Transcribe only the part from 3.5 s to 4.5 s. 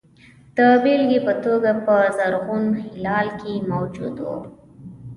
موجود وو.